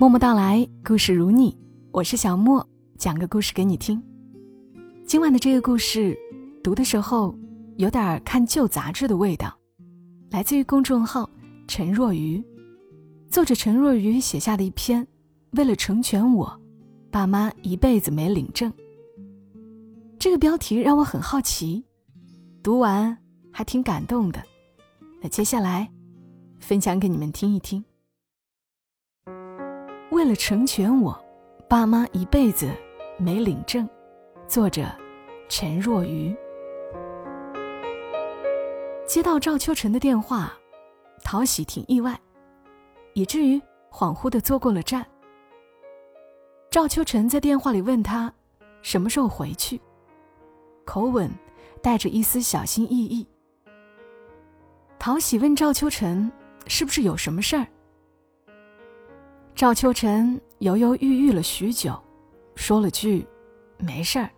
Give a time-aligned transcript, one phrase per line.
[0.00, 1.54] 默默到来，故事如你，
[1.92, 4.02] 我是小莫，讲个故事给你听。
[5.06, 6.16] 今晚的这个故事，
[6.64, 7.34] 读的时候
[7.76, 9.54] 有点看旧杂志的味道，
[10.30, 11.28] 来自于公众号
[11.68, 12.42] 陈若愚，
[13.28, 15.04] 作者陈若愚写下的一篇
[15.50, 16.58] 《为了成全我，
[17.10, 18.72] 爸妈一辈子没领证》。
[20.18, 21.84] 这个标题让我很好奇，
[22.62, 23.14] 读完
[23.52, 24.42] 还挺感动的。
[25.20, 25.92] 那接下来，
[26.58, 27.84] 分享给你们听一听。
[30.20, 31.18] 为了成全我，
[31.66, 32.70] 爸妈一辈子
[33.16, 33.88] 没领证。
[34.46, 34.84] 作者：
[35.48, 36.36] 陈若愚。
[39.06, 40.52] 接到赵秋晨的电话，
[41.24, 42.20] 陶喜挺意外，
[43.14, 43.58] 以至于
[43.90, 45.06] 恍惚的坐过了站。
[46.68, 48.30] 赵秋晨在电话里问他
[48.82, 49.80] 什么时候回去，
[50.84, 51.30] 口吻
[51.80, 53.26] 带着一丝小心翼翼。
[54.98, 56.30] 陶喜问赵秋晨
[56.66, 57.66] 是不是有什么事儿。
[59.54, 61.94] 赵秋晨犹犹豫豫了许久，
[62.54, 63.26] 说了句
[63.76, 64.30] ：“没事儿。”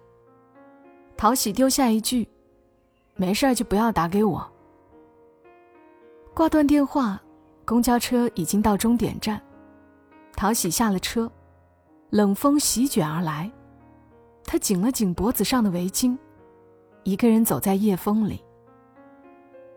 [1.17, 2.27] 陶喜丢下一句
[3.15, 4.51] ：“没事儿就不要打给我。”
[6.35, 7.23] 挂断电话，
[7.65, 9.41] 公交车已经到终点站。
[10.35, 11.31] 陶喜下了车，
[12.11, 13.49] 冷风席卷而来，
[14.45, 16.19] 他紧了紧脖子上的围巾，
[17.05, 18.43] 一个人走在夜风里。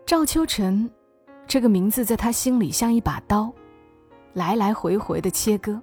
[0.04, 0.90] 赵秋晨，
[1.46, 3.52] 这个名字在他心里像一把刀。
[4.36, 5.80] 来来回回的切割，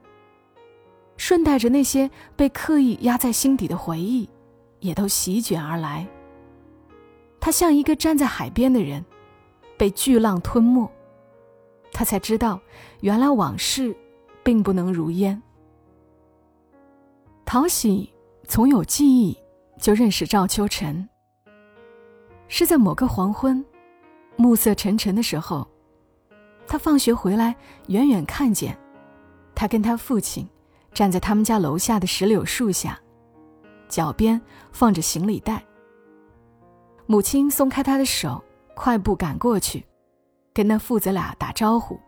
[1.18, 4.30] 顺带着那些被刻意压在心底的回忆，
[4.80, 6.08] 也都席卷而来。
[7.40, 9.04] 他像一个站在海边的人，
[9.76, 10.88] 被巨浪吞没。
[11.92, 12.62] 他才知道，
[13.02, 13.96] 原来往事
[14.44, 15.42] 并不能如烟。
[17.44, 18.08] 陶喜
[18.48, 19.36] 从有记忆
[19.80, 21.10] 就认识赵秋晨，
[22.48, 23.66] 是在某个黄昏，
[24.36, 25.68] 暮色沉沉的时候。
[26.68, 27.56] 他放学回来，
[27.88, 28.78] 远远看见，
[29.54, 30.48] 他跟他父亲
[30.94, 33.00] 站在他们家楼下的石榴树下，
[33.88, 35.64] 脚边放着行李袋。
[37.06, 38.44] 母亲松开他的手，
[38.76, 39.86] 快步赶过去，
[40.54, 42.00] 跟那父子俩打招呼，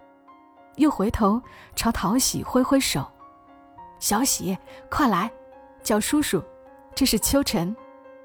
[0.78, 1.40] 又回头
[1.76, 3.06] 朝陶喜挥挥手
[4.00, 4.58] ：“小喜，
[4.90, 5.32] 快来，
[5.84, 6.42] 叫叔叔，
[6.96, 7.76] 这是秋晨，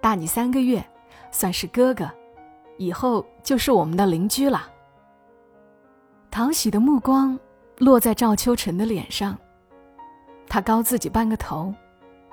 [0.00, 0.82] 大你三个月，
[1.30, 2.08] 算是哥哥，
[2.78, 4.70] 以后就是我们的邻居了。”
[6.30, 7.36] 唐喜的目光
[7.78, 9.36] 落在赵秋晨的脸上，
[10.48, 11.74] 他高自己半个头，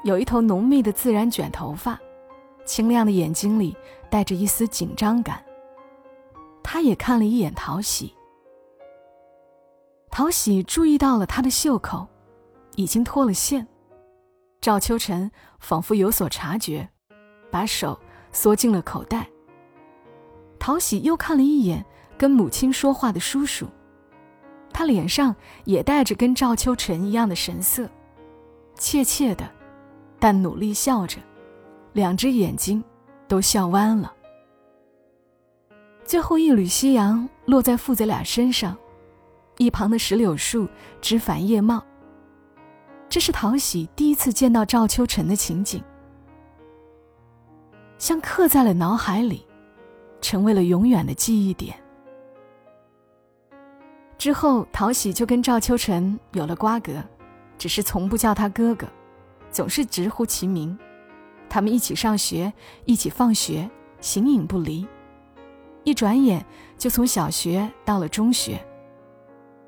[0.03, 1.99] 有一头浓密的自然卷头发，
[2.63, 3.75] 清亮的眼睛里
[4.07, 5.43] 带着一丝紧张感。
[6.61, 8.13] 他也看了一眼陶喜，
[10.11, 12.07] 陶喜注意到了他的袖口
[12.75, 13.67] 已经脱了线，
[14.61, 16.87] 赵秋晨仿佛有所察觉，
[17.49, 17.99] 把手
[18.31, 19.27] 缩进了口袋。
[20.59, 21.83] 陶喜又看了一眼
[22.15, 23.67] 跟母亲说话的叔叔。
[24.71, 25.35] 他脸上
[25.65, 27.89] 也带着跟赵秋晨一样的神色，
[28.75, 29.49] 怯怯的，
[30.19, 31.17] 但努力笑着，
[31.93, 32.83] 两只眼睛
[33.27, 34.13] 都笑弯了。
[36.03, 38.77] 最后一缕夕阳落在父子俩身上，
[39.57, 40.67] 一旁的石榴树
[41.01, 41.83] 枝繁叶茂。
[43.09, 45.81] 这是陶喜第一次见到赵秋晨的情景，
[47.97, 49.45] 像刻在了脑海里，
[50.21, 51.75] 成为了永远的记忆点。
[54.17, 57.03] 之后，陶喜就跟赵秋晨有了瓜葛，
[57.57, 58.87] 只是从不叫他哥哥，
[59.51, 60.77] 总是直呼其名。
[61.47, 62.51] 他们一起上学，
[62.85, 63.69] 一起放学，
[64.01, 64.87] 形影不离。
[65.83, 66.43] 一转眼
[66.77, 68.59] 就从小学到了中学。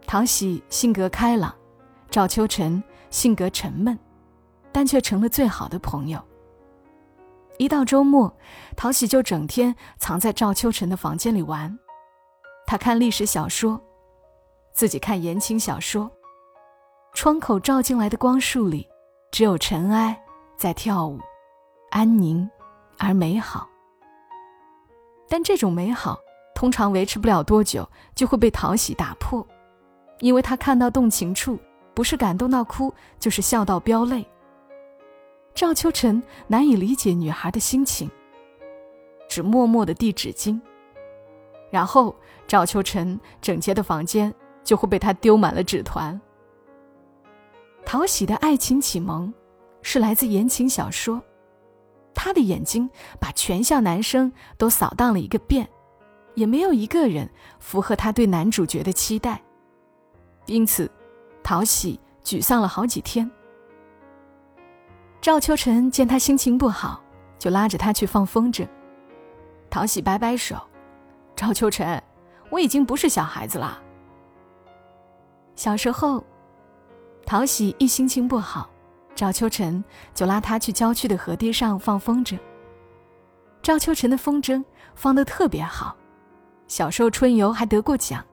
[0.05, 1.55] 陶喜性格开朗，
[2.09, 3.97] 赵秋晨性格沉闷，
[4.71, 6.19] 但却成了最好的朋友。
[7.59, 8.35] 一到周末，
[8.75, 11.77] 陶喜就整天藏在赵秋晨的房间里玩，
[12.65, 13.79] 他看历史小说。
[14.73, 16.09] 自己看言情小说，
[17.13, 18.87] 窗口照进来的光束里，
[19.31, 20.17] 只有尘埃
[20.57, 21.19] 在跳舞，
[21.89, 22.49] 安宁
[22.97, 23.67] 而美好。
[25.27, 26.17] 但这种美好
[26.55, 29.45] 通常维持不了多久，就会被讨喜打破，
[30.19, 31.59] 因为他看到动情处，
[31.93, 34.25] 不是感动到哭，就是笑到飙泪。
[35.53, 38.09] 赵秋晨难以理解女孩的心情，
[39.27, 40.59] 只默默的递纸巾，
[41.69, 42.15] 然后
[42.47, 44.33] 赵秋晨整洁的房间。
[44.69, 46.21] 就会被他丢满了纸团。
[47.83, 49.33] 讨喜的爱情启蒙，
[49.81, 51.19] 是来自言情小说。
[52.13, 52.87] 他的眼睛
[53.19, 55.67] 把全校男生都扫荡了一个遍，
[56.35, 57.27] 也没有一个人
[57.59, 59.41] 符合他对男主角的期待。
[60.45, 60.87] 因此，
[61.41, 63.27] 讨喜沮丧了好几天。
[65.19, 67.01] 赵秋晨见他心情不好，
[67.39, 68.67] 就拉着他去放风筝。
[69.71, 70.55] 讨喜摆摆手
[71.35, 71.99] ：“赵秋晨，
[72.51, 73.81] 我已经不是小孩子了。”
[75.59, 76.23] 小时候，
[77.25, 78.69] 陶喜一心情不好，
[79.13, 79.83] 赵秋晨
[80.13, 82.39] 就拉他去郊区的河堤上放风筝。
[83.61, 84.63] 赵秋晨的风筝
[84.95, 85.93] 放得特别好，
[86.69, 88.25] 小时候春游还得过奖。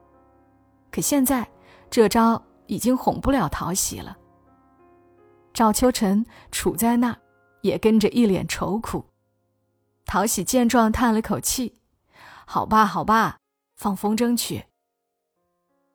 [0.92, 1.44] 可现在
[1.90, 4.16] 这招已经哄不了陶喜了。
[5.52, 7.18] 赵秋晨杵在那儿，
[7.60, 9.04] 也跟着一脸愁苦。
[10.04, 11.74] 陶喜见状叹了口气
[12.46, 13.38] ：“好吧，好吧，
[13.74, 14.66] 放风筝去。”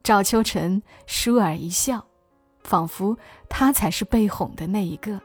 [0.04, 2.06] 赵秋晨倏尔一笑，
[2.64, 3.18] 仿佛
[3.48, 5.20] 他才是被哄的那一个。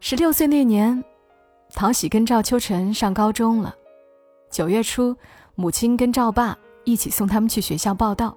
[0.00, 1.02] 十六岁那年。
[1.74, 3.74] 陶喜跟赵秋晨上高中了，
[4.50, 5.14] 九月初，
[5.56, 8.36] 母亲跟赵爸一起送他们去学校报道。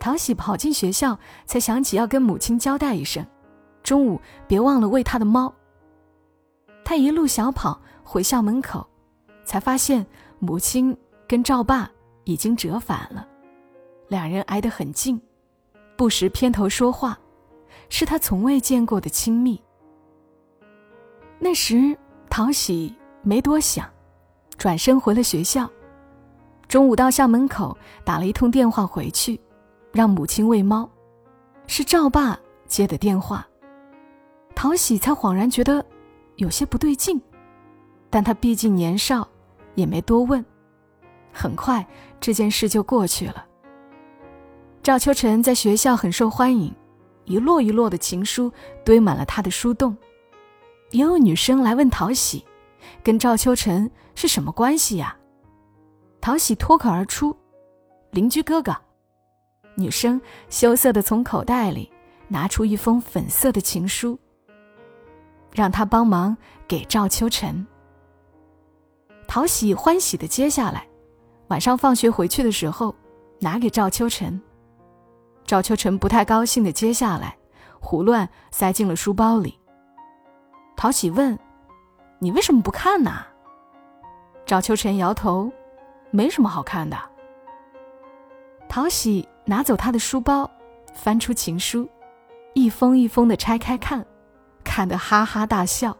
[0.00, 3.24] 陶喜跑进学校，才想起要跟母亲交代一声，
[3.82, 4.18] 中午
[4.48, 5.54] 别忘了喂他的猫。
[6.82, 8.88] 他一路小跑回校门口，
[9.44, 10.04] 才发现
[10.38, 10.96] 母亲
[11.28, 11.90] 跟赵爸
[12.26, 13.26] 已经折返了，
[14.08, 15.18] 两人挨得很近，
[15.96, 17.18] 不时偏头说话，
[17.88, 19.58] 是他从未见过的亲密。
[21.38, 21.96] 那时。
[22.28, 23.88] 陶喜没多想，
[24.58, 25.70] 转身回了学校。
[26.68, 27.74] 中午到校门口
[28.04, 29.40] 打了一通电话回去，
[29.92, 30.86] 让母亲喂猫。
[31.66, 33.46] 是赵爸接的电话。
[34.54, 35.82] 陶喜才恍然觉得
[36.34, 37.18] 有些不对劲，
[38.10, 39.26] 但他毕竟年少，
[39.76, 40.44] 也没多问。
[41.36, 41.86] 很快
[42.18, 43.44] 这件事就过去了。
[44.82, 46.74] 赵秋晨在学校很受欢迎，
[47.24, 48.50] 一摞一摞的情书
[48.84, 49.94] 堆满了他的书洞。
[50.92, 52.44] 也有女生来问陶喜，
[53.02, 55.14] 跟赵秋晨是什么关系呀？
[56.20, 57.36] 陶喜脱口而出
[58.12, 58.74] ：“邻居哥哥。”
[59.76, 60.18] 女生
[60.48, 61.92] 羞涩的从口袋里
[62.28, 64.18] 拿出一封粉色的情书，
[65.52, 66.34] 让他帮忙
[66.66, 67.66] 给赵秋晨。
[69.28, 70.86] 陶喜欢喜的接下来，
[71.48, 72.94] 晚上放学回去的时候，
[73.40, 74.40] 拿给赵秋晨。
[75.44, 77.36] 赵秋晨不太高兴的接下来，
[77.80, 79.58] 胡乱塞进了书包里。
[80.76, 81.38] 陶喜问
[82.18, 83.24] ：“你为什么不看呢？”
[84.44, 85.50] 赵秋晨摇头
[86.10, 86.96] ：“没什么好看的。”
[88.68, 90.50] 陶喜拿走他的书包，
[90.92, 91.88] 翻出情书，
[92.54, 94.04] 一封一封的拆开看，
[94.64, 95.96] 看得哈哈大笑。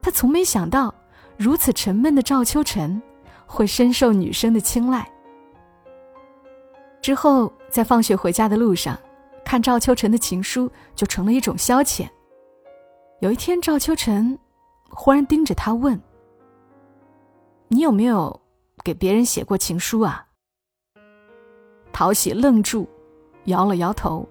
[0.00, 0.94] 他从没想到，
[1.36, 3.00] 如此沉闷的赵秋晨
[3.48, 5.10] 会深受女生的青睐。
[7.00, 8.96] 之后，在放学回家的路上，
[9.44, 12.06] 看赵秋晨的情书就成了一种消遣。
[13.20, 14.38] 有一天，赵秋晨
[14.90, 15.98] 忽然盯着他问
[17.68, 18.40] ：“你有没有
[18.84, 20.26] 给别人写过情书啊？”
[21.90, 22.86] 陶喜愣住，
[23.44, 24.28] 摇了摇头。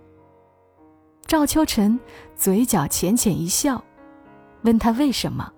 [1.25, 1.99] 赵秋晨
[2.35, 3.83] 嘴角浅浅一笑，
[4.61, 5.51] 问他为什么。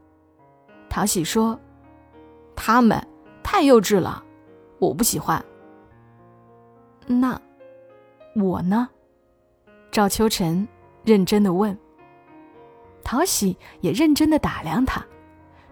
[0.90, 1.60] 陶喜说
[2.56, 3.00] ：“他们
[3.44, 4.24] 太幼稚了，
[4.80, 5.44] 我不喜欢。”
[7.08, 7.40] 那
[8.36, 8.88] 我呢？
[9.92, 10.68] 赵秋晨
[11.04, 11.78] 认真的问。
[13.04, 15.04] 陶喜也认真的打量他，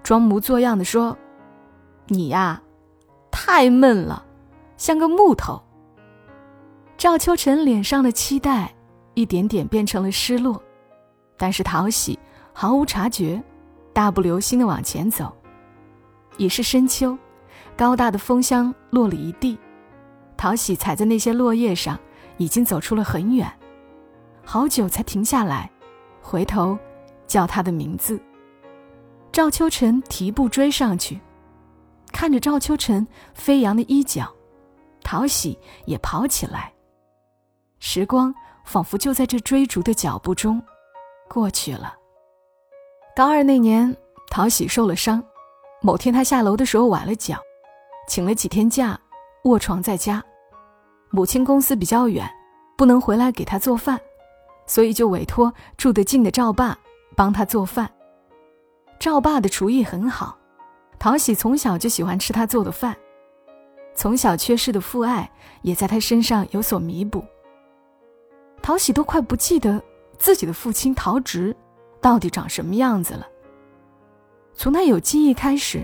[0.01, 1.15] 装模作样的说
[2.07, 2.59] ：“你呀，
[3.29, 4.25] 太闷了，
[4.75, 5.61] 像个木头。”
[6.97, 8.73] 赵秋晨脸上的期待
[9.13, 10.59] 一点点变成了失落，
[11.37, 12.17] 但是陶喜
[12.53, 13.39] 毫无察觉，
[13.93, 15.31] 大步流星的往前走。
[16.37, 17.15] 已是深秋，
[17.77, 19.57] 高大的枫香落了一地，
[20.35, 21.97] 陶喜踩在那些落叶上，
[22.37, 23.49] 已经走出了很远，
[24.43, 25.71] 好久才停下来，
[26.21, 26.77] 回头。
[27.27, 28.17] 叫他的名字。
[29.33, 31.19] 赵秋晨提步追上去，
[32.13, 34.33] 看着赵秋晨飞扬的衣角，
[35.03, 36.71] 陶喜也跑起来。
[37.79, 40.63] 时光仿佛就在这追逐的脚步中
[41.27, 41.95] 过去了。
[43.13, 43.93] 高二那年，
[44.29, 45.21] 陶喜受了伤，
[45.81, 47.37] 某天他下楼的时候崴了脚，
[48.07, 48.99] 请了几天假，
[49.43, 50.23] 卧床在家。
[51.11, 52.27] 母亲公司比较远，
[52.75, 53.99] 不能回来给他做饭，
[54.65, 56.75] 所以就委托住得近的赵爸。
[57.15, 57.91] 帮他做饭。
[58.99, 60.37] 赵爸的厨艺很好，
[60.99, 62.95] 陶喜从小就喜欢吃他做的饭。
[63.95, 65.27] 从小缺失的父爱
[65.63, 67.25] 也在他身上有所弥补。
[68.61, 69.81] 陶喜都快不记得
[70.19, 71.55] 自己的父亲陶植
[71.99, 73.25] 到底长什么样子了。
[74.53, 75.83] 从他有记忆开始，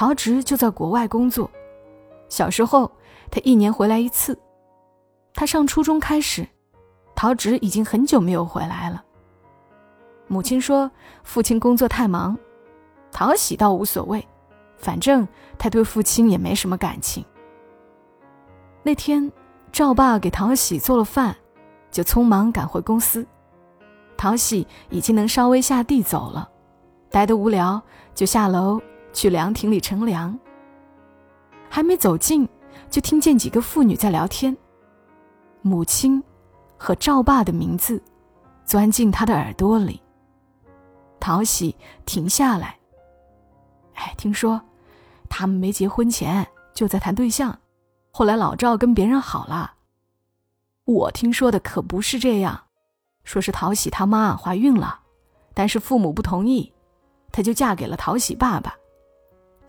[0.00, 1.50] 陶植就在国外工作。
[2.30, 2.90] 小时候，
[3.30, 4.34] 他一年回来一次。
[5.34, 6.48] 他上初中开始，
[7.14, 9.04] 陶植已经很久没有回来了。
[10.26, 10.90] 母亲说
[11.22, 12.34] ：“父亲工作太忙，
[13.12, 14.26] 陶喜倒无所谓，
[14.78, 15.28] 反正
[15.58, 17.22] 他对父亲也没什么感情。”
[18.82, 19.30] 那天，
[19.70, 21.36] 赵爸给陶喜做了饭，
[21.90, 23.26] 就匆忙赶回公司。
[24.16, 26.48] 陶喜已经能稍微下地走了，
[27.10, 27.78] 待得无聊，
[28.14, 28.80] 就下楼
[29.12, 30.38] 去凉亭里乘凉。
[31.68, 32.48] 还没走近，
[32.90, 34.56] 就听见几个妇女在聊天。
[35.62, 36.22] 母亲
[36.76, 38.02] 和赵爸的名字
[38.64, 40.00] 钻进他的耳朵里。
[41.20, 41.76] 陶喜
[42.06, 42.76] 停下来。
[43.94, 44.60] 哎，听说
[45.28, 47.56] 他们没结婚前就在谈对象，
[48.10, 49.74] 后来老赵跟别人好了。
[50.86, 52.58] 我听说的可不是这样，
[53.22, 55.00] 说是陶喜他妈怀孕了，
[55.54, 56.72] 但是父母不同意，
[57.30, 58.74] 她就嫁给了陶喜爸爸，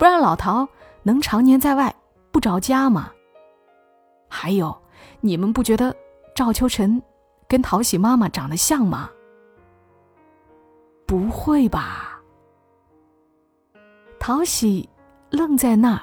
[0.02, 0.68] 不然老陶
[1.04, 1.94] 能常年在外
[2.32, 3.12] 不着家吗？
[4.28, 4.76] 还有，
[5.20, 5.94] 你们不觉得
[6.34, 7.00] 赵秋晨
[7.46, 9.08] 跟陶喜妈妈长得像吗？
[11.06, 12.20] 不会吧？
[14.18, 14.88] 陶喜
[15.30, 16.02] 愣在那儿，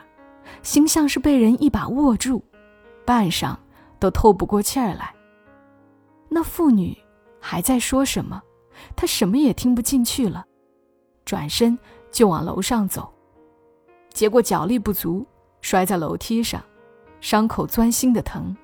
[0.64, 2.42] 心像是被人一把握住，
[3.06, 3.54] 半晌
[4.00, 5.14] 都透不过气儿来。
[6.30, 6.98] 那妇女
[7.42, 8.42] 还在说什么，
[8.96, 10.46] 他什么也听不进去了，
[11.26, 11.78] 转身
[12.14, 13.14] 就往楼上走，
[14.14, 15.26] 结果脚力不足，
[15.62, 16.62] 摔在楼梯上，
[17.22, 18.56] 伤口钻心的疼，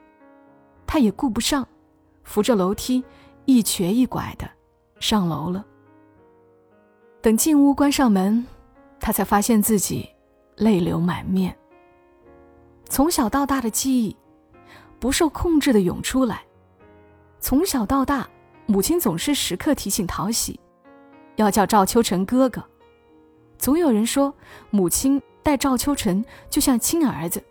[0.86, 1.68] 他也顾不上，
[2.24, 3.04] 扶着楼梯
[3.46, 4.50] 一瘸一拐的
[5.00, 5.66] 上楼了。
[7.22, 8.46] 等进屋关上门，
[9.00, 10.10] 他才发现自己
[10.58, 11.56] 泪流满面。
[12.88, 14.16] 从小到大的记忆，
[15.00, 16.44] 不受控制的涌出来。
[17.40, 18.28] 从小到大，
[18.66, 20.60] 母亲总是时刻提醒陶喜，
[21.36, 22.64] 要叫赵秋成哥哥。
[23.58, 24.34] 总有人说，
[24.70, 27.44] 母亲待赵秋成就像亲儿子。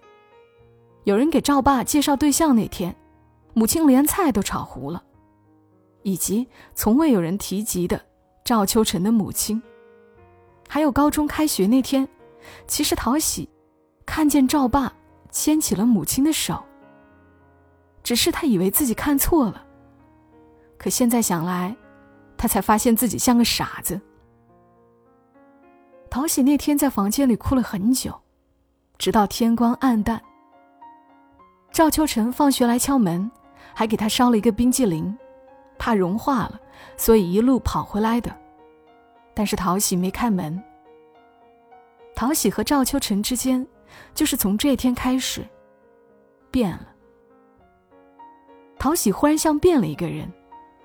[1.05, 2.97] 有人给赵爸介绍对象那天，
[3.53, 5.01] 母亲连菜都炒糊了。
[6.03, 8.01] 以及从未有人提及的。
[8.45, 9.63] 赵秋成的母亲，
[10.69, 12.07] 还有高中开学那天，
[12.67, 13.49] 其实陶喜
[14.05, 14.93] 看见赵爸
[15.31, 16.63] 牵起了母亲的手，
[18.03, 19.65] 只是他以为自己看错了。
[20.77, 21.75] 可现在想来，
[22.37, 23.99] 他才发现自己像个傻子。
[26.15, 28.15] 陶喜那天在房间里哭了很久，
[28.99, 30.23] 直到天光暗淡。
[31.73, 33.29] 赵秋成放学来敲门，
[33.75, 35.13] 还给他烧了一个冰激凌。
[35.77, 36.61] 怕融化了，
[36.97, 38.33] 所以一路跑回来的。
[39.35, 40.63] 但是陶喜没开门。
[42.15, 43.67] 陶喜和赵秋成之间，
[44.15, 45.45] 就是从这天开始，
[46.49, 46.87] 变了。
[48.79, 50.33] 陶喜忽然像变了一个人，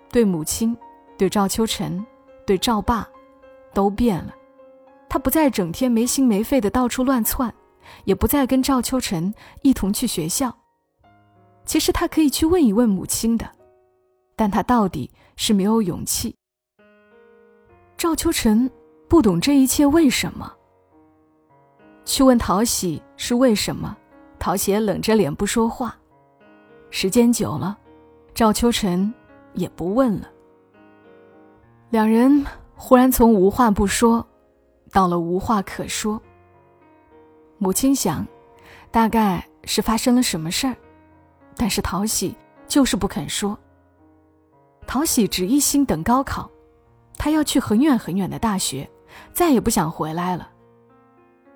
[0.10, 0.76] 对母亲、
[1.20, 2.04] 对赵秋成、
[2.48, 3.08] 对赵爸，
[3.76, 4.34] 都变了。
[5.10, 7.54] 他不再整天没心没肺的到处乱窜，
[8.06, 10.56] 也不再跟赵秋成一同去学校。
[11.66, 13.50] 其实他可以去问一问母亲的。
[14.36, 16.34] 但他到底是没有勇气。
[17.98, 18.70] 赵秋成
[19.10, 20.50] 不懂这一切为什么。
[22.06, 23.98] 去问陶喜是为什么，
[24.40, 25.94] 陶喜冷着脸不说话。
[26.90, 27.78] 时间久了，
[28.34, 29.14] 赵秋成
[29.56, 30.30] 也不问了。
[31.90, 34.26] 两人忽然从无话不说，
[34.92, 36.22] 到了无话可说。
[37.58, 38.26] 母亲想，
[38.92, 40.76] 大概是发生了什么事儿，
[41.56, 42.36] 但是陶喜
[42.68, 43.58] 就是不肯说。
[44.88, 46.50] 陶喜只一心等高考，
[47.18, 48.90] 他要去很远很远的大学，
[49.32, 50.50] 再也不想回来了。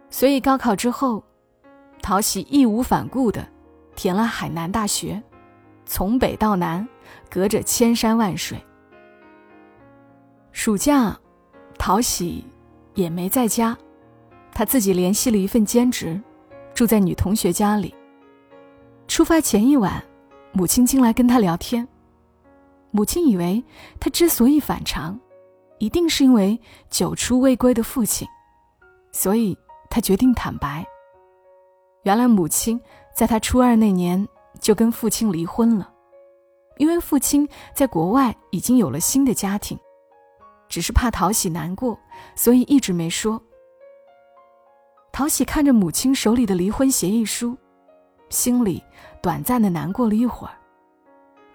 [0.10, 1.24] 所以高考之后，
[2.02, 3.48] 陶喜义无反顾的
[3.96, 5.24] 填了海南大学，
[5.86, 6.88] 从北到南，
[7.30, 8.64] 隔着千山万水。
[10.52, 11.18] 暑假，
[11.80, 12.46] 陶喜
[12.96, 13.78] 也没在家，
[14.52, 16.22] 他自己联系了一份兼职，
[16.74, 17.94] 住在女同学家里。
[19.08, 20.04] 出发前一晚，
[20.52, 21.88] 母亲进来跟他聊天。
[22.92, 23.64] 母亲以为
[24.00, 25.20] 他之所以反常，
[25.80, 26.60] 一定是因为
[26.90, 28.28] 久出未归的父亲，
[29.12, 29.58] 所以
[29.90, 30.86] 他决定坦白。
[32.04, 32.80] 原来母亲
[33.16, 34.28] 在他初二那年
[34.60, 35.92] 就跟父亲离婚了，
[36.78, 39.78] 因为父亲在国外已经有了新的家庭，
[40.74, 42.00] 只是怕陶喜难过，
[42.34, 43.40] 所以一直没说。
[45.12, 47.56] 陶喜看着母亲手里的离婚协议书，
[48.30, 48.84] 心里
[49.22, 50.56] 短暂的难过了一会儿。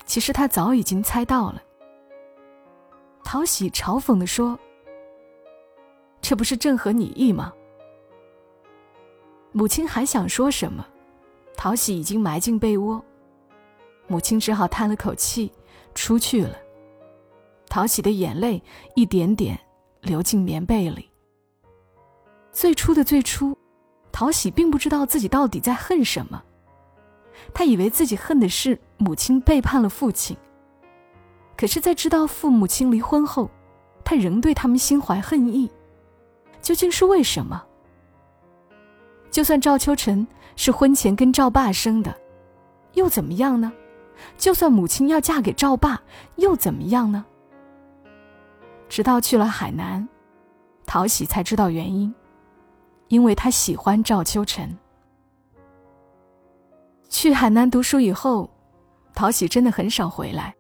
[0.05, 1.61] 其实他早已经猜到了。
[3.25, 4.57] 陶喜嘲讽的说
[6.23, 7.53] ：“这不是正合你意吗？”
[9.51, 10.87] 母亲还想说什么，
[11.57, 13.05] 陶喜已经埋进被窝，
[14.07, 15.51] 母亲只好叹了口气，
[15.93, 16.57] 出去了。
[17.69, 18.63] 陶喜的眼泪
[18.95, 19.59] 一点点
[20.01, 21.11] 流进棉被里。
[22.53, 23.57] 最初的最初，
[24.11, 26.43] 陶喜并不知道自己到底在恨什么。
[27.55, 30.37] 他以为自己恨的是母亲背叛了父亲，
[31.57, 33.49] 可是，在知道父母亲离婚后，
[34.05, 35.71] 他仍对他们心怀恨意。
[36.61, 37.63] 究竟是为什么？
[39.31, 42.13] 就算赵秋晨是婚前跟赵爸生的，
[42.95, 43.73] 又怎么样呢？
[44.37, 46.03] 就算母亲要嫁给赵爸，
[46.37, 47.25] 又怎么样呢？
[48.89, 50.07] 直到去了海南，
[50.87, 52.13] 陶喜才知道原因，
[53.09, 54.77] 因为他喜欢赵秋成。
[57.09, 58.51] 去海南读书以后，
[59.15, 60.55] 陶喜真的很少回来，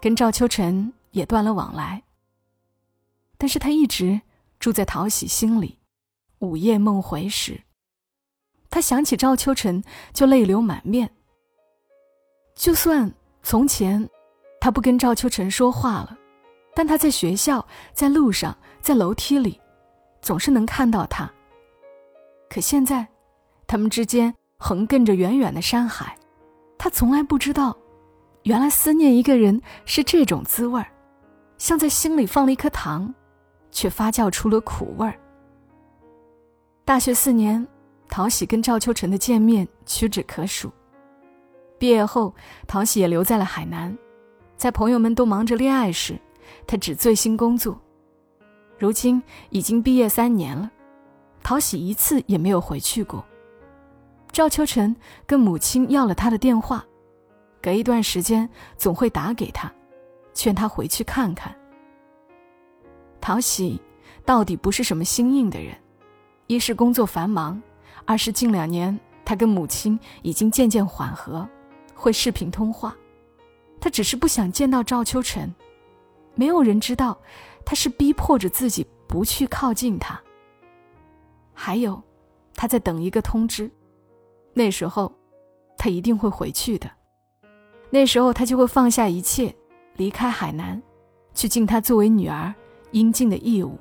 [0.00, 2.02] 跟赵秋晨也断了往来。
[3.36, 4.20] 但是他一直
[4.58, 5.78] 住在陶喜心里，
[6.40, 7.60] 午夜梦回时，
[8.68, 11.10] 他想起赵秋晨就泪流满面。
[12.54, 13.10] 就算
[13.42, 14.06] 从前
[14.60, 16.18] 他不跟赵秋晨说话了，
[16.74, 19.60] 但他在学校、在路上、在楼梯里，
[20.22, 21.30] 总是能看到他。
[22.48, 23.06] 可现在，
[23.66, 26.16] 他们之间横亘着远远的山海，
[26.78, 27.76] 他从来不知道，
[28.44, 30.86] 原来思念一个人是这种滋味儿，
[31.58, 33.12] 像在心里放了一颗糖，
[33.70, 35.14] 却发酵出了苦味儿。
[36.84, 37.64] 大学四年，
[38.08, 40.72] 陶喜跟赵秋晨的见面屈指可数。
[41.78, 42.34] 毕业后，
[42.66, 43.96] 陶喜也留在了海南，
[44.56, 46.18] 在朋友们都忙着恋爱时，
[46.66, 47.80] 他只醉心工作。
[48.78, 50.70] 如今已经毕业三年了，
[51.42, 53.24] 陶喜一次也没有回去过。
[54.32, 54.94] 赵秋晨
[55.26, 56.84] 跟母亲要了他的电话，
[57.60, 59.70] 隔一段时间总会打给他，
[60.32, 61.54] 劝他回去看看。
[63.20, 63.80] 陶喜
[64.24, 65.76] 到底不是什么心硬的人，
[66.46, 67.60] 一是工作繁忙，
[68.06, 71.46] 二是近两年他跟母亲已经渐渐缓和。
[71.94, 72.96] 会视频通话，
[73.78, 75.54] 他只是不想见到赵秋晨。
[76.34, 77.18] 没有人知道，
[77.64, 80.20] 他是逼迫着自己不去靠近他。
[81.52, 82.00] 还有，
[82.54, 83.70] 他在等一个通知，
[84.54, 85.12] 那时候，
[85.76, 86.90] 他一定会回去的。
[87.90, 89.54] 那时候，他就会放下一切，
[89.96, 90.80] 离开海南，
[91.34, 92.54] 去尽他作为女儿
[92.92, 93.76] 应尽的义务。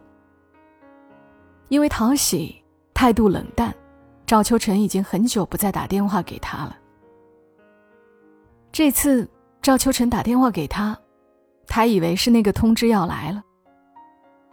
[1.70, 2.62] 因为陶喜
[2.94, 3.74] 态度冷淡，
[4.26, 6.76] 赵秋晨已经很久不再打电话给他了。
[8.72, 9.30] 这次
[9.62, 11.00] 赵秋晨打电话给他，
[11.70, 13.42] 他以为是那个通知要来了。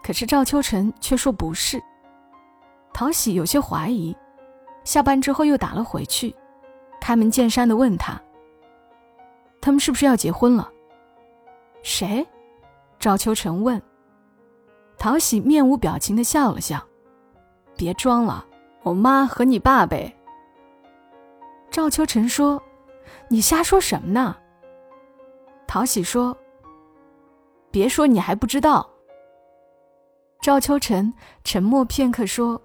[0.04, 1.82] 可是赵秋晨却说不是。
[2.92, 4.16] 陶喜有些怀疑，
[4.84, 6.32] 下班之后又打了回去，
[7.00, 8.20] 开门见山的问他
[9.60, 10.70] ：“他们是不是要结婚了？”
[11.82, 12.24] 谁？
[12.98, 13.80] 赵秋晨问。
[14.98, 16.80] 陶喜面无表情的笑了笑
[17.76, 18.46] ：“别装了，
[18.82, 20.14] 我妈和你爸呗。”
[21.70, 22.62] 赵秋晨说。
[23.28, 24.36] 你瞎说什么呢？
[25.66, 26.36] 陶喜说
[27.76, 28.88] ：“别说你还不知道。”
[30.40, 31.12] 赵秋晨
[31.44, 32.58] 沉默片刻说：“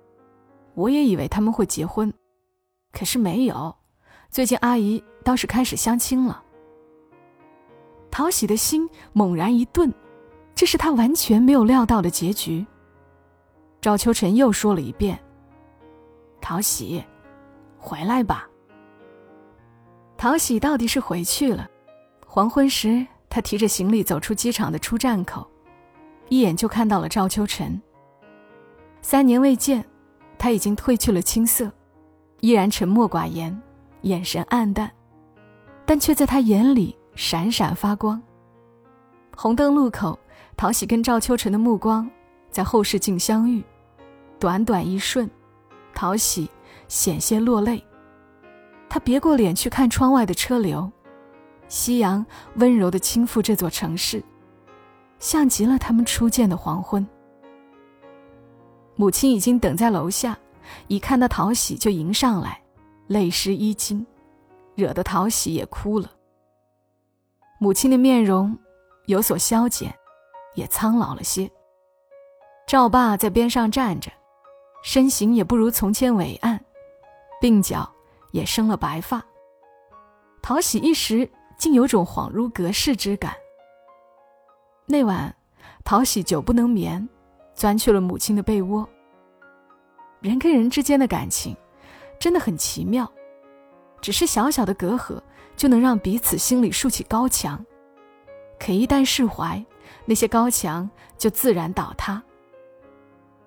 [0.73, 2.13] 我也以为他们会结婚，
[2.93, 3.75] 可是没有。
[4.29, 6.41] 最近阿姨倒是开始相亲了。”
[8.09, 9.93] 陶喜的心猛然一顿，
[10.55, 12.65] 这是他完全没有料到的结局。
[13.81, 15.19] 赵秋晨又说了一遍
[16.39, 17.03] ：“陶喜，
[17.77, 18.47] 回来吧。”
[20.15, 21.69] 陶喜到底是回去了。
[22.25, 25.49] 黄昏时，他提着行李走出机场的出站口，
[26.27, 27.81] 一眼就看到了赵秋晨。
[29.01, 29.83] 三年未见，
[30.37, 31.71] 他已经褪去了青涩，
[32.41, 33.57] 依然沉默寡言，
[34.01, 34.91] 眼神黯淡，
[35.85, 38.21] 但却在他眼里闪闪发光。
[39.33, 40.19] 红灯路口，
[40.57, 42.07] 陶喜跟赵秋晨的目光
[42.49, 43.63] 在后视镜相遇，
[44.39, 45.27] 短短一瞬，
[45.93, 46.49] 陶喜
[46.89, 47.81] 险些落泪。
[48.89, 50.91] 他别过脸去看窗外的车流，
[51.71, 54.21] 夕阳温柔地倾覆这座城市，
[55.19, 57.07] 像极了他们初见的黄昏。
[58.97, 60.37] 母亲已经等在楼下，
[60.87, 62.61] 一看到陶喜就迎上来，
[63.07, 64.05] 泪湿衣襟，
[64.75, 66.11] 惹得陶喜也哭了。
[67.57, 68.59] 母亲的面容
[69.05, 69.95] 有所消减，
[70.55, 71.49] 也苍老了些。
[72.67, 74.11] 赵爸在边上站着，
[74.83, 76.59] 身形也不如从前伟岸，
[77.41, 77.89] 鬓角。
[78.31, 79.21] 也生了白发，
[80.41, 81.29] 陶喜一时
[81.61, 83.35] 竟有种恍如隔世之感。
[84.87, 85.31] 那晚，
[85.83, 87.07] 陶喜久不能眠，
[87.53, 88.89] 钻去了母亲的被窝。
[90.21, 91.55] 人跟人之间的感情，
[92.19, 93.07] 真的很奇妙，
[94.01, 95.21] 只是小小的隔阂
[95.55, 97.63] 就能让彼此心里竖起高墙，
[98.59, 99.63] 可一旦释怀，
[100.03, 102.19] 那些高墙就自然倒塌。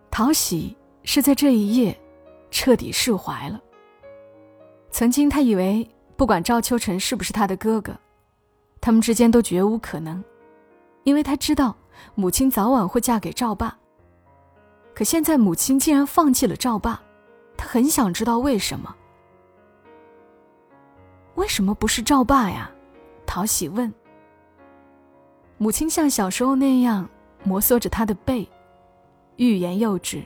[0.09, 2.01] 陶喜是在这一夜，
[2.53, 3.61] 彻底释怀了。
[4.93, 7.93] 曾经，他以为不管赵秋成是不是他的哥哥，
[8.85, 10.23] 他们之间都绝无可能，
[11.05, 11.75] 因为他知道
[12.15, 13.79] 母亲早晚会嫁给赵爸。
[14.95, 17.01] 可现在母亲竟然放弃了赵爸，
[17.57, 18.95] 他很想知道为什么。
[21.37, 22.71] 为什么不是赵爸呀？
[23.25, 23.91] 陶喜问。
[25.57, 27.09] 母亲像小时候那样
[27.43, 28.47] 摩挲着他的背，
[29.37, 30.23] 欲言又止，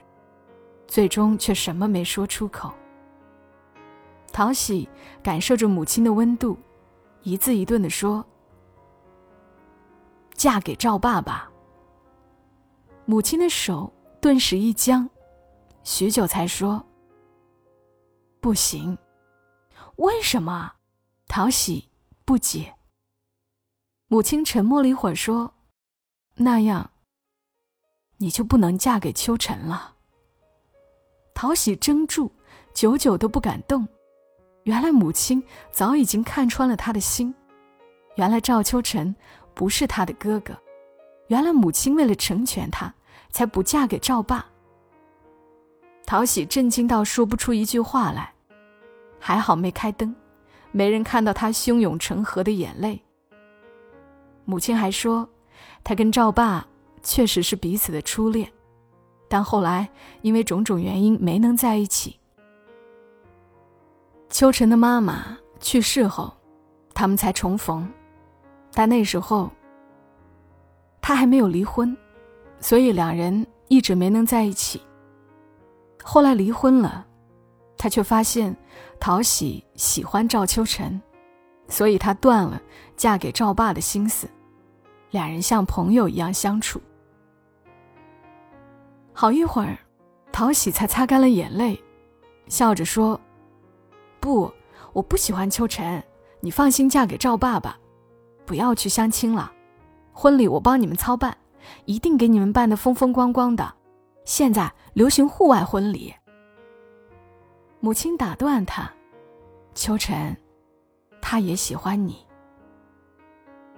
[0.89, 2.73] 最终却什么没说出口。
[4.33, 4.89] 陶喜
[5.23, 6.59] 感受着母亲的温度，
[7.23, 8.27] 一字一顿的说
[10.39, 11.51] ：“嫁给赵爸爸。”
[13.05, 15.09] 母亲的手顿时一僵，
[15.83, 16.83] 许久才说
[18.41, 18.97] ：“不行。”
[19.97, 20.73] 为什么？
[21.27, 21.91] 陶喜
[22.25, 22.75] 不解。
[24.07, 25.53] 母亲沉默了一会儿，说
[26.37, 26.91] ：“那样，
[28.19, 29.97] 你就不能嫁给秋晨了。”
[31.35, 32.33] 陶喜怔住，
[32.73, 33.87] 久久都不敢动。
[34.65, 37.35] 原来母亲早已经看穿了他的心，
[38.17, 39.15] 原来赵秋晨
[39.59, 40.57] 不是他的哥哥，
[41.27, 42.95] 原来母亲为了成全他，
[43.33, 44.47] 才不嫁给赵爸。
[46.07, 48.33] 陶喜震惊到说不出一句话来，
[49.19, 50.15] 还好没开灯，
[50.71, 53.03] 没人看到他汹涌成河的眼泪。
[54.45, 55.29] 母亲还说，
[55.83, 56.65] 他跟赵爸
[57.03, 58.49] 确实是彼此的初恋，
[59.29, 59.89] 但后来
[60.23, 62.17] 因为种种原因没能在一起。
[64.31, 66.33] 秋晨的妈妈去世后，
[66.95, 67.93] 他们才重逢，
[68.79, 69.51] 但那时候
[71.01, 71.97] 他还没有离婚，
[72.61, 74.81] 所以两人一直没能在一起。
[76.01, 77.05] 后来离婚了，
[77.77, 78.57] 他却发现
[79.01, 81.03] 陶喜喜欢赵秋晨，
[81.67, 82.63] 所以他断了
[82.97, 84.29] 嫁给赵爸的心思。
[85.11, 86.81] 两人像朋友一样相处，
[89.13, 89.77] 好一会儿，
[90.31, 91.83] 陶喜才擦干了眼泪，
[92.47, 93.21] 笑着说
[94.21, 94.49] ：“不，
[94.93, 96.01] 我不喜欢秋晨，
[96.39, 97.77] 你放心嫁给赵爸爸，
[98.49, 99.53] 不要去相亲了。
[100.11, 101.37] 婚礼我帮你们操办，
[101.85, 103.75] 一定给你们办的风风光光的。
[104.25, 106.15] 现在流行户外婚礼。”
[107.81, 108.91] 母亲打断他
[109.75, 110.35] ：“秋晨，
[111.21, 112.27] 他也喜欢你。”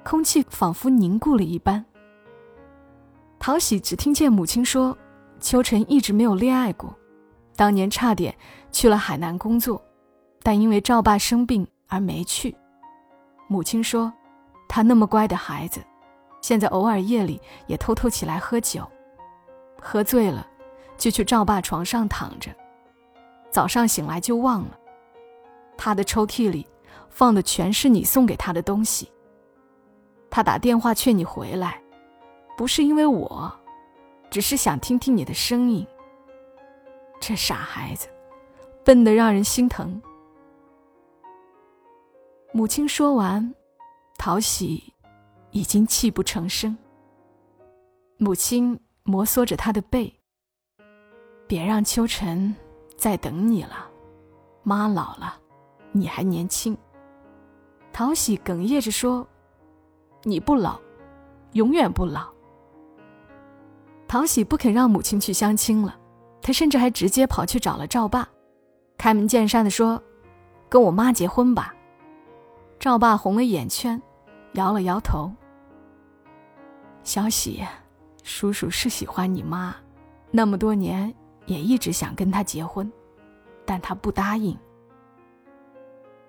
[0.05, 1.85] 空气仿佛凝固了一般。
[3.41, 4.97] 陶喜只听见母亲说
[5.41, 6.97] ：“秋晨一直没有恋爱过，
[7.57, 8.33] 当年差点
[8.71, 9.83] 去了海南工作，
[10.45, 12.57] 但因为赵爸生病而没去。”
[13.49, 14.13] 母亲说
[14.73, 15.81] ：“他那么乖的孩子，
[16.41, 18.89] 现在偶尔夜里也偷偷起来喝酒，
[19.81, 20.47] 喝醉了
[20.97, 22.55] 就去赵爸床上躺着，
[23.51, 24.79] 早上醒来就忘了。
[25.77, 26.65] 他的抽屉里
[27.09, 29.11] 放的全是你送给他的东西。”
[30.31, 31.83] 他打电话劝你回来，
[32.57, 33.53] 不是因为我，
[34.31, 35.85] 只是想听听你的声音。
[37.19, 38.07] 这傻孩子，
[38.85, 40.01] 笨得让人心疼。
[42.53, 43.53] 母亲说完，
[44.23, 44.93] 陶喜
[45.51, 46.77] 已经泣不成声。
[48.19, 50.15] 母亲摩挲着他的背，
[51.47, 52.55] 别让秋晨
[52.99, 53.89] 再等你了，
[54.63, 55.37] 妈老了，
[55.93, 56.77] 你还年轻。
[57.95, 59.27] 陶喜哽咽着说。
[60.25, 60.79] 你不老，
[61.53, 62.29] 永远不老。
[64.07, 65.99] 陶喜不肯让母亲去相亲了，
[66.43, 68.29] 他甚至还直接跑去找了赵爸，
[68.99, 70.03] 开门见山的说
[70.69, 71.75] ：“跟我妈结婚吧。”
[72.79, 74.01] 赵爸红了眼圈，
[74.53, 75.33] 摇了摇头。
[77.03, 77.65] 小喜，
[78.23, 79.75] 叔叔是喜欢你妈，
[80.31, 81.13] 那么多年
[81.47, 82.91] 也一直想跟她结婚，
[83.65, 84.57] 但她不答应。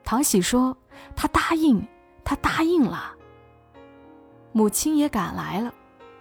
[0.04, 0.76] 唐喜说
[1.16, 1.86] ：“他答应，
[2.24, 3.16] 他答应了。”
[4.52, 5.74] 母亲也赶来了，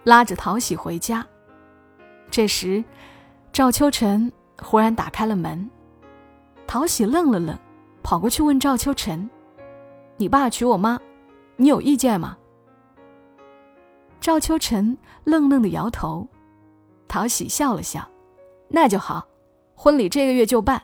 [0.03, 1.25] 拉着陶喜回家。
[2.29, 2.81] 这时，
[3.51, 5.69] 赵秋晨忽然打开了门，
[6.65, 7.57] 陶喜愣了愣，
[8.01, 9.29] 跑过去问赵秋晨
[10.15, 10.97] ：“你爸娶我妈，
[11.61, 12.35] 你有意见吗？”
[14.19, 16.27] 赵秋晨愣愣的摇头，
[17.07, 18.09] 陶喜笑了笑
[18.67, 19.27] ：“那就好，
[19.75, 20.81] 婚礼这个月就办。”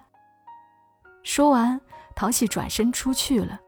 [1.24, 1.82] 说完，
[2.16, 3.60] 陶喜转身出去了，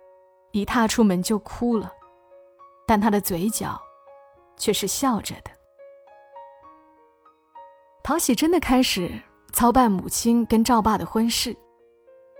[0.51, 1.91] 一踏出门就哭了。
[2.85, 3.81] 但他的嘴角，
[4.55, 5.49] 却是笑着的。
[8.03, 9.11] 陶喜真的开始
[9.51, 11.57] 操办母亲跟赵爸的婚事，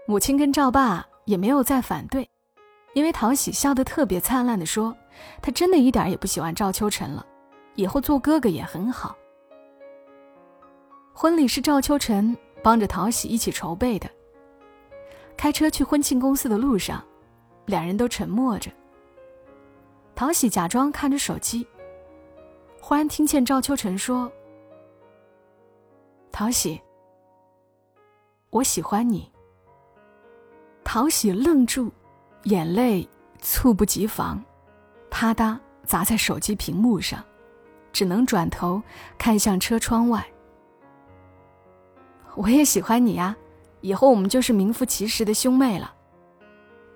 [0.07, 2.29] 母亲跟赵爸也没有再反对，
[2.93, 4.95] 因为陶喜笑得特别灿烂的说
[5.41, 7.25] ：“他真的一点也不喜欢赵秋晨了，
[7.75, 9.15] 以后做哥哥也很好。”
[11.13, 14.09] 婚礼是赵秋晨帮着陶喜一起筹备的。
[15.37, 17.03] 开车去婚庆公司的路上，
[17.65, 18.71] 两人都沉默着。
[20.15, 21.65] 陶喜假装看着手机，
[22.81, 24.29] 忽然听见赵秋晨说
[26.31, 26.81] ：“陶喜，
[28.49, 29.31] 我喜欢你。”
[30.83, 31.89] 陶喜愣住，
[32.43, 33.07] 眼泪
[33.41, 34.43] 猝不及防，
[35.09, 37.23] 啪嗒砸在手机屏幕上，
[37.91, 38.81] 只能转头
[39.17, 40.25] 看向车窗外。
[42.35, 43.35] 我也喜欢你呀，
[43.81, 45.93] 以后我们就是名副其实的兄妹了。”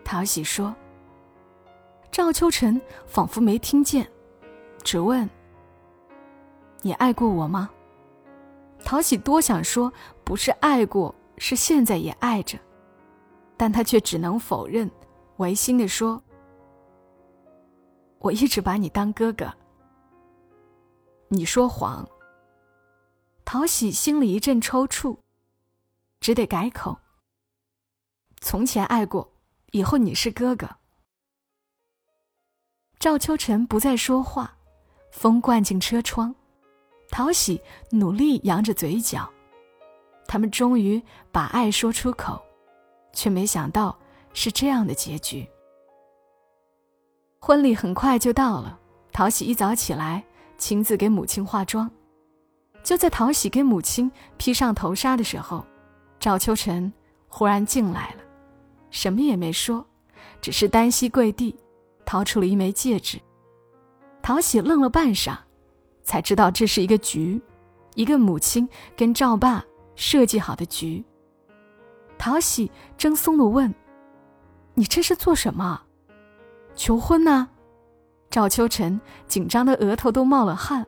[0.05, 0.73] 陶喜说。
[2.11, 4.07] 赵秋晨仿佛没听见，
[4.83, 5.27] 只问
[6.83, 7.67] ：“你爱过我吗？”
[8.85, 9.91] 陶喜多想说
[10.23, 12.59] 不是爱过，是现在也爱着，
[13.57, 14.87] 但他却只能否认，
[15.43, 16.23] 违心的说
[18.19, 19.53] ：“我一直把你当哥哥。”
[21.27, 22.07] 你说谎。
[23.43, 25.17] 陶喜心里一阵抽搐，
[26.21, 26.97] 只得改口
[28.39, 29.33] ：“从前爱过，
[29.73, 30.77] 以后你是哥哥。”
[32.97, 34.57] 赵秋晨不再说话，
[35.11, 36.33] 风灌进车窗，
[37.09, 39.29] 陶喜努力扬着嘴角。
[40.25, 41.03] 他们终于
[41.33, 42.41] 把爱说出口，
[43.11, 43.99] 却没想到
[44.33, 45.47] 是这样的结局。
[47.39, 48.79] 婚礼很快就到了，
[49.11, 50.23] 陶喜一早起来，
[50.57, 51.89] 亲自给母亲化妆。
[52.83, 55.65] 就在陶喜给母亲披上头纱的时候，
[56.19, 56.91] 赵秋晨
[57.27, 58.23] 忽然进来了，
[58.89, 59.85] 什么也没说，
[60.41, 61.55] 只是单膝跪地，
[62.05, 63.19] 掏出了一枚戒指。
[64.21, 65.37] 陶喜愣了半晌，
[66.01, 67.41] 才知道这是一个局，
[67.95, 69.63] 一个母亲跟赵爸
[69.95, 71.03] 设计好的局。
[72.17, 73.73] 陶喜怔忪的问
[74.73, 75.81] ：“你这是做什么？
[76.75, 77.49] 求婚呢？”
[78.29, 80.85] 赵秋晨紧张的额头都冒了汗，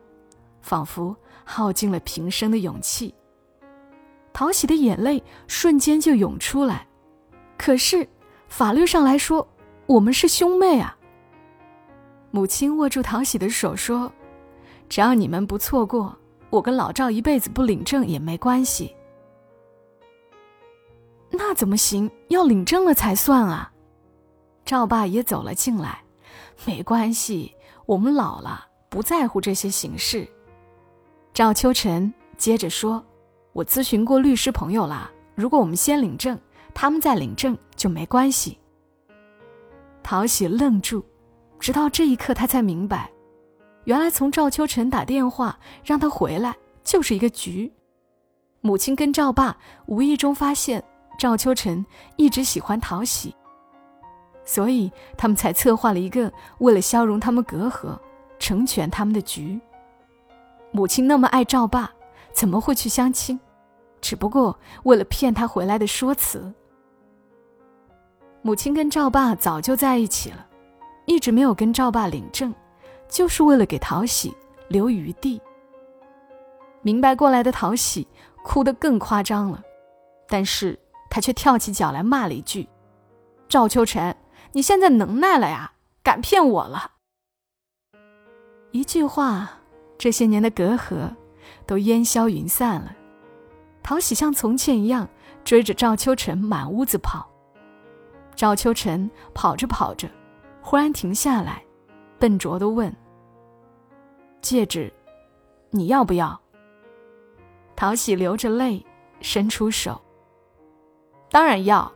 [0.61, 1.15] 仿佛……
[1.47, 3.13] 耗尽了平生的勇气，
[4.33, 6.87] 陶喜的眼泪瞬间就涌出来。
[7.55, 8.09] 可是，
[8.47, 9.47] 法律上来说，
[9.85, 10.97] 我们是兄妹啊。
[12.31, 14.11] 母亲握住陶喜的手说
[14.89, 16.17] ：“只要你们不错过，
[16.49, 18.95] 我跟老赵一辈子不领证也没关系。”
[21.29, 22.09] 那怎么行？
[22.29, 23.71] 要领证了才算啊！
[24.65, 25.99] 赵爸也走了进来。
[26.65, 30.27] 没关系，我们老了，不在乎这些形式。
[31.33, 33.05] 赵秋晨接着说
[33.53, 36.39] ：“我咨询过律师朋友啦，如果我们先领证，
[36.73, 38.57] 他们再领证就没关系。”
[40.01, 41.03] 陶喜愣住，
[41.59, 43.11] 直到这一刻，他才明白，
[43.83, 47.71] 原来从赵秋晨打电话让他回来就是一个局。
[48.61, 50.83] 母亲跟赵爸无意中发现
[51.19, 53.35] 赵秋晨一直喜欢陶喜，
[54.45, 57.99] 所以他们才策划了一个为了消融他们隔阂、
[58.39, 59.59] 成全他们的局。
[60.71, 61.91] 母亲那么爱赵爸，
[62.31, 63.39] 怎么会去相亲？
[64.01, 66.53] 只不过为了骗他回来的说辞。
[68.43, 70.45] 母亲跟赵爸早就在一起了，
[71.05, 72.53] 一直没有跟赵爸领证，
[73.09, 74.31] 就是为了给陶喜
[74.67, 75.41] 留余地。
[76.83, 78.07] 明白过来的陶喜
[78.43, 79.63] 哭得更夸张了，
[80.27, 80.77] 但是
[81.09, 82.69] 他却跳起脚来骂了一句
[83.49, 84.15] ：“赵秋晨，
[84.55, 85.73] 你现在能耐了呀？
[86.01, 86.93] 敢骗我了？”
[88.71, 89.59] 一句话。
[89.97, 91.15] 这些年的隔阂
[91.65, 92.93] 都烟消云散了，
[93.81, 95.07] 陶喜像从前一样
[95.45, 97.25] 追着赵秋晨满屋子跑。
[98.35, 100.09] 赵秋晨跑着跑着，
[100.61, 101.63] 忽然停下来，
[102.19, 102.93] 笨拙的问
[104.43, 104.91] ：“戒指，
[105.69, 106.37] 你要不要？”
[107.73, 108.85] 陶喜流着泪
[109.21, 110.01] 伸出手
[111.31, 111.89] ：“当然要。”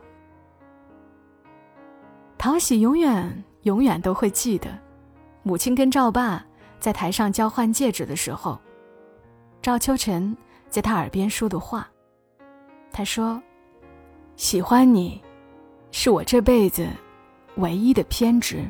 [2.42, 4.70] 陶喜永远永远都会记得，
[5.42, 6.42] 母亲跟赵爸。
[6.78, 8.58] 在台上交换戒指的时候，
[9.60, 10.34] 赵秋晨
[10.70, 11.86] 在他耳边说的话。
[12.90, 13.42] 他说
[14.36, 15.22] ：“喜欢你，
[15.90, 16.88] 是我这辈子
[17.56, 18.66] 唯一的偏执。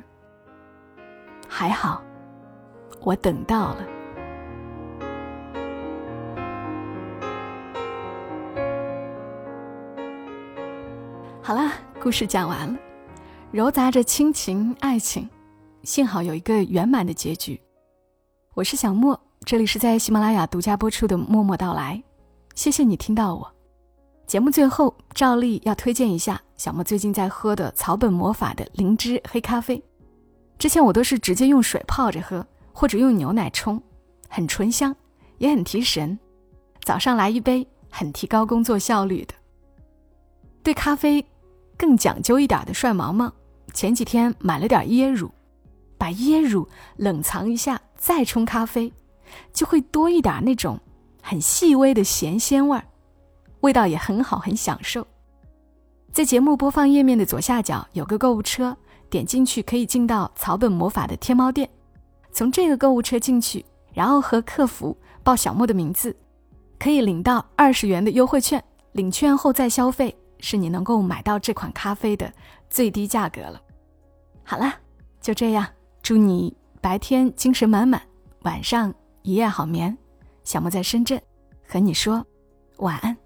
[1.49, 2.03] 还好，
[3.03, 3.87] 我等到了。”
[11.41, 11.71] 好了，
[12.03, 12.79] 故事讲完了，
[13.53, 15.29] 揉杂着亲情、爱情，
[15.83, 17.61] 幸好有一个圆满的结局。
[18.55, 21.97] 我是小莫，这里是在喜马拉雅独家播出的《默默到来》，
[22.55, 23.53] 谢谢你听到我。
[24.25, 29.83] 节目最后照例要推荐一下小莫最近在喝的草本魔法的灵芝黑咖啡。
[30.57, 33.83] 之前我都是直接用水泡着喝，或者用牛奶冲，
[34.29, 34.95] 很醇香，
[35.39, 36.17] 也很提神。
[36.85, 39.35] 早上来一杯，很提高工作效率的。
[40.63, 41.25] 对咖啡
[41.77, 43.33] 更讲究一点的帅毛毛，
[43.73, 45.31] 前几天买了点椰乳。
[45.99, 48.91] 把椰乳冷藏一下，再冲咖啡，
[49.53, 50.81] 就会多一点那种
[51.21, 52.83] 很细微的咸鲜味儿，
[53.61, 55.07] 味道也很好，很享受。
[56.11, 58.75] 在节目播放页面的左下角有个购物车，
[59.11, 61.69] 点进去可以进到草本魔法的天猫店，
[62.33, 66.17] 从这个购物车进去，然后和客服报小莫的名字，
[66.79, 68.65] 可以领到二十元的优惠券。
[68.93, 72.33] 领券后再消费，是你能够买到这款咖啡的
[72.69, 73.61] 最低价格了。
[74.43, 74.75] 好了，
[75.21, 75.67] 就这样。
[76.03, 78.01] 祝你白天精神满满，
[78.43, 79.97] 晚上一夜好眠。
[80.43, 81.21] 小莫在深圳，
[81.69, 82.27] 和你说
[82.79, 83.17] 晚安。